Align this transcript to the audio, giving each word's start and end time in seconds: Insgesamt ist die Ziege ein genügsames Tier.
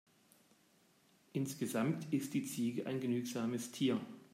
Insgesamt 1.31 2.11
ist 2.11 2.33
die 2.33 2.43
Ziege 2.43 2.87
ein 2.87 2.99
genügsames 2.99 3.69
Tier. 3.69 4.01